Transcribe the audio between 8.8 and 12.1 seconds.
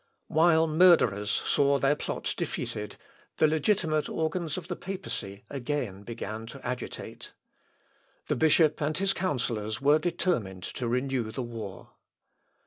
and his counsellors were determined to renew the war.